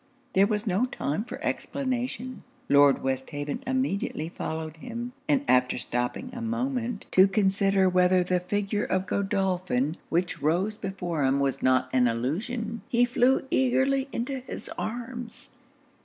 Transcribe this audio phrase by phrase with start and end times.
[0.33, 2.41] There was no time for explanation.
[2.69, 8.83] Lord Westhaven immediately followed him; and after stopping a moment to consider whether the figure
[8.83, 14.69] of Godolphin which rose before him was not an illusion, he flew eagerly into his
[14.69, 15.51] arms.